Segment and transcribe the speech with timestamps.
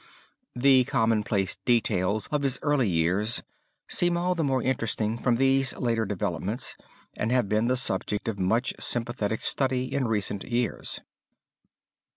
[0.55, 3.43] The commonplace details of his early years
[3.87, 6.75] seem all the more interesting from these later developments,
[7.15, 11.01] and have been the subject of much sympathetic study in recent years.